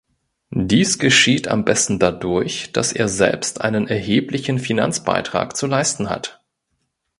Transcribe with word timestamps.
Dies 0.49 0.97
geschieht 0.97 1.47
am 1.47 1.63
besten 1.63 1.99
dadurch, 1.99 2.71
dass 2.73 2.91
er 2.91 3.07
selbst 3.07 3.61
einen 3.61 3.87
erheblichen 3.87 4.57
Finanzbeitrag 4.57 5.55
zu 5.55 5.67
leisten 5.67 6.09
hat. 6.09 6.43